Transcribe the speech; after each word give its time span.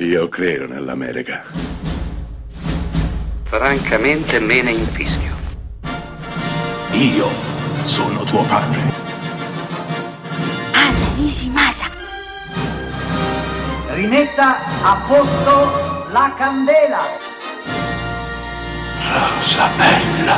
Io 0.00 0.28
credo 0.28 0.68
nell'America. 0.68 1.42
Francamente 3.42 4.38
me 4.38 4.62
ne 4.62 4.70
infischio. 4.70 5.34
Io 6.92 7.26
sono 7.82 8.22
tuo 8.22 8.44
padre. 8.44 8.78
Anna 10.72 11.14
Nishimasa. 11.16 11.90
Rimetta 13.88 14.58
a 14.84 15.04
posto 15.04 16.06
la 16.12 16.32
candela. 16.36 17.00
Rosa 19.02 19.68
bella. 19.76 20.36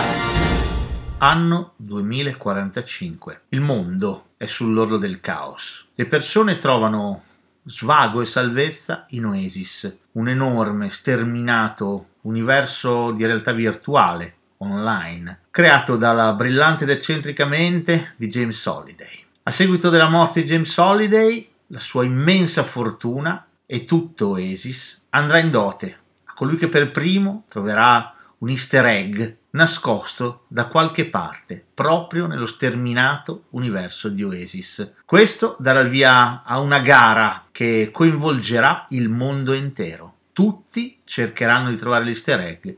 Anno 1.18 1.74
2045. 1.76 3.42
Il 3.50 3.60
mondo 3.60 4.28
è 4.38 4.46
sull'orlo 4.46 4.96
del 4.96 5.20
caos. 5.20 5.86
Le 5.94 6.06
persone 6.06 6.56
trovano 6.56 7.24
svago 7.64 8.20
e 8.20 8.26
salvezza 8.26 9.06
in 9.10 9.26
Oasis, 9.26 9.96
un 10.12 10.28
enorme, 10.28 10.90
sterminato 10.90 12.06
universo 12.22 13.10
di 13.12 13.24
realtà 13.24 13.52
virtuale 13.52 14.34
online, 14.58 15.40
creato 15.50 15.96
dalla 15.96 16.32
brillante 16.34 16.84
ed 16.84 16.90
eccentrica 16.90 17.46
mente 17.46 18.14
di 18.16 18.28
James 18.28 18.64
Holiday. 18.66 19.24
A 19.44 19.50
seguito 19.50 19.88
della 19.88 20.08
morte 20.08 20.42
di 20.42 20.48
James 20.48 20.76
Holiday, 20.76 21.48
la 21.68 21.78
sua 21.78 22.04
immensa 22.04 22.62
fortuna 22.62 23.46
e 23.64 23.84
tutto 23.84 24.30
Oasis 24.30 25.00
andrà 25.10 25.38
in 25.38 25.50
dote 25.50 25.98
a 26.24 26.34
colui 26.34 26.56
che 26.56 26.68
per 26.68 26.90
primo 26.90 27.44
troverà 27.48 28.14
un 28.40 28.48
easter 28.48 28.86
egg 28.86 29.36
nascosto 29.50 30.44
da 30.48 30.66
qualche 30.66 31.06
parte, 31.06 31.62
proprio 31.74 32.26
nello 32.26 32.46
sterminato 32.46 33.44
universo 33.50 34.08
di 34.08 34.22
Oasis. 34.22 34.92
Questo 35.04 35.56
darà 35.58 35.80
il 35.80 35.88
via 35.88 36.42
a 36.42 36.58
una 36.60 36.80
gara 36.80 37.46
che 37.50 37.90
coinvolgerà 37.92 38.86
il 38.90 39.08
mondo 39.08 39.52
intero. 39.52 40.14
Tutti 40.32 41.00
cercheranno 41.04 41.70
di 41.70 41.76
trovare 41.76 42.04
l'easter 42.04 42.40
egg, 42.40 42.74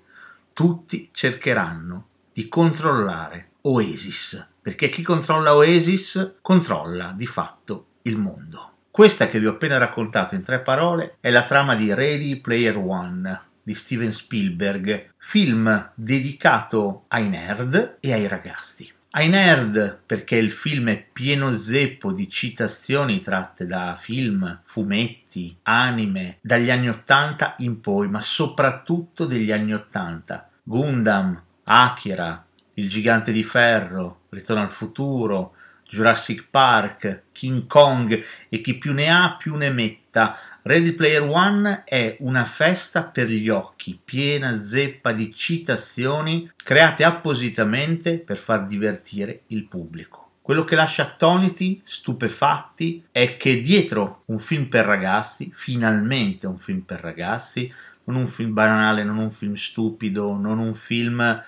tutti 0.52 1.10
cercheranno 1.12 2.06
di 2.32 2.48
controllare 2.48 3.50
Oasis, 3.62 4.44
perché 4.60 4.88
chi 4.88 5.02
controlla 5.02 5.54
Oasis 5.54 6.36
controlla 6.40 7.12
di 7.16 7.26
fatto 7.26 7.86
il 8.02 8.16
mondo. 8.16 8.70
Questa 8.90 9.28
che 9.28 9.38
vi 9.38 9.46
ho 9.46 9.52
appena 9.52 9.78
raccontato 9.78 10.34
in 10.34 10.42
tre 10.42 10.60
parole 10.60 11.16
è 11.20 11.30
la 11.30 11.44
trama 11.44 11.76
di 11.76 11.94
Ready 11.94 12.40
Player 12.40 12.76
One, 12.76 13.40
di 13.62 13.74
Steven 13.74 14.12
Spielberg, 14.12 15.10
film 15.16 15.92
dedicato 15.94 17.04
ai 17.08 17.28
nerd 17.28 17.98
e 18.00 18.12
ai 18.12 18.26
ragazzi. 18.28 18.90
Ai 19.14 19.28
nerd 19.28 20.00
perché 20.06 20.36
il 20.36 20.50
film 20.50 20.88
è 20.88 21.06
pieno 21.12 21.54
zeppo 21.54 22.12
di 22.12 22.30
citazioni 22.30 23.20
tratte 23.20 23.66
da 23.66 23.98
film, 24.00 24.60
fumetti, 24.64 25.54
anime, 25.64 26.38
dagli 26.40 26.70
anni 26.70 26.88
80 26.88 27.56
in 27.58 27.80
poi, 27.80 28.08
ma 28.08 28.22
soprattutto 28.22 29.26
degli 29.26 29.52
anni 29.52 29.74
80. 29.74 30.50
Gundam, 30.62 31.42
Akira, 31.64 32.44
Il 32.74 32.88
gigante 32.88 33.32
di 33.32 33.44
ferro, 33.44 34.22
Ritorno 34.30 34.62
al 34.62 34.72
futuro, 34.72 35.54
Jurassic 35.86 36.46
Park, 36.50 37.24
King 37.32 37.66
Kong 37.66 38.24
e 38.48 38.60
chi 38.62 38.78
più 38.78 38.94
ne 38.94 39.10
ha 39.10 39.36
più 39.38 39.56
ne 39.56 39.68
metta. 40.12 40.36
Ready 40.62 40.92
Player 40.92 41.22
One 41.22 41.82
è 41.84 42.16
una 42.20 42.44
festa 42.44 43.02
per 43.02 43.28
gli 43.28 43.48
occhi, 43.48 43.98
piena 44.02 44.62
zeppa 44.62 45.12
di 45.12 45.32
citazioni 45.32 46.48
create 46.62 47.02
appositamente 47.02 48.18
per 48.18 48.36
far 48.36 48.66
divertire 48.66 49.42
il 49.48 49.64
pubblico. 49.64 50.20
Quello 50.42 50.64
che 50.64 50.76
lascia 50.76 51.02
attoniti, 51.02 51.80
stupefatti, 51.84 53.04
è 53.10 53.36
che 53.36 53.60
dietro 53.60 54.22
un 54.26 54.38
film 54.38 54.66
per 54.66 54.84
ragazzi, 54.84 55.50
finalmente 55.54 56.46
un 56.46 56.58
film 56.58 56.80
per 56.80 57.00
ragazzi, 57.00 57.72
non 58.04 58.16
un 58.16 58.28
film 58.28 58.52
banale, 58.52 59.04
non 59.04 59.18
un 59.18 59.30
film 59.30 59.54
stupido, 59.54 60.36
non 60.36 60.58
un 60.58 60.74
film 60.74 61.42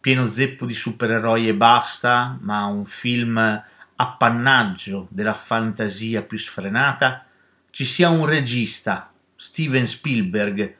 pieno 0.00 0.26
zeppo 0.26 0.64
di 0.64 0.74
supereroi 0.74 1.48
e 1.48 1.54
basta, 1.54 2.38
ma 2.40 2.64
un 2.64 2.86
film 2.86 3.62
appannaggio 3.96 5.06
della 5.10 5.34
fantasia 5.34 6.22
più 6.22 6.38
sfrenata, 6.38 7.27
ci 7.70 7.84
sia 7.84 8.08
un 8.08 8.26
regista, 8.26 9.12
Steven 9.36 9.86
Spielberg, 9.86 10.76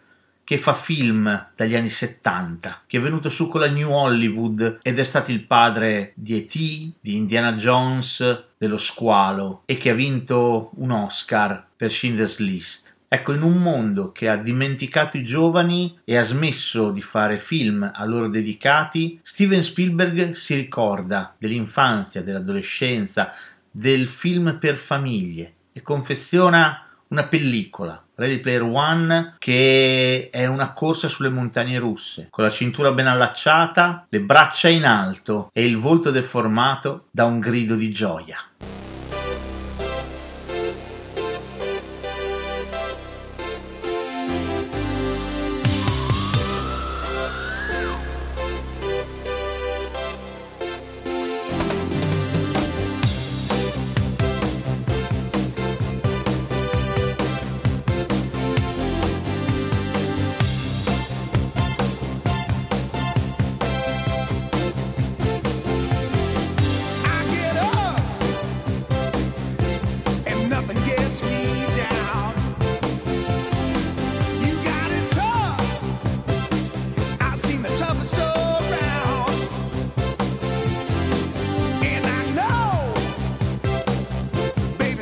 che 0.49 0.57
fa 0.57 0.73
film 0.73 1.49
dagli 1.55 1.75
anni 1.75 1.91
70, 1.91 2.85
che 2.87 2.97
è 2.97 3.01
venuto 3.03 3.29
su 3.29 3.49
con 3.49 3.61
la 3.61 3.69
New 3.69 3.91
Hollywood 3.91 4.79
ed 4.81 4.99
è 4.99 5.05
stato 5.05 5.31
il 5.31 5.45
padre 5.45 6.13
di 6.17 6.39
E.T., 6.39 6.57
di 7.01 7.17
Indiana 7.17 7.53
Jones, 7.53 8.45
dello 8.57 8.79
squalo 8.79 9.65
e 9.67 9.77
che 9.77 9.91
ha 9.91 9.95
vinto 9.95 10.71
un 10.77 10.91
Oscar 10.91 11.67
per 11.77 11.93
Schindler's 11.93 12.39
List. 12.39 12.95
Ecco, 13.07 13.35
in 13.35 13.43
un 13.43 13.59
mondo 13.59 14.11
che 14.11 14.31
ha 14.31 14.37
dimenticato 14.37 15.19
i 15.19 15.23
giovani 15.23 15.99
e 16.03 16.17
ha 16.17 16.25
smesso 16.25 16.93
di 16.93 17.03
fare 17.03 17.37
film 17.37 17.91
a 17.95 18.05
loro 18.07 18.29
dedicati, 18.29 19.21
Steven 19.23 19.63
Spielberg 19.63 20.33
si 20.33 20.55
ricorda 20.55 21.35
dell'infanzia, 21.37 22.23
dell'adolescenza, 22.23 23.35
del 23.71 24.09
film 24.09 24.59
per 24.59 24.77
famiglie 24.77 25.57
e 25.79 25.83
confeziona 25.83 26.83
una 27.09 27.25
pellicola, 27.25 28.03
Ready 28.17 28.41
Player 28.41 28.63
One, 28.63 29.37
che 29.39 30.29
è 30.31 30.47
una 30.47 30.73
corsa 30.73 31.09
sulle 31.09 31.31
montagne 31.31 31.79
russe, 31.79 32.27
con 32.31 32.45
la 32.45 32.51
cintura 32.51 32.91
ben 32.91 33.07
allacciata, 33.07 34.07
le 34.09 34.21
braccia 34.21 34.69
in 34.69 34.85
alto 34.85 35.51
e 35.53 35.65
il 35.65 35.79
volto 35.79 36.11
deformato 36.11 37.07
da 37.11 37.25
un 37.25 37.39
grido 37.39 37.77
di 37.77 37.91
gioia. 37.91 38.39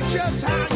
just 0.09 0.45
how 0.45 0.76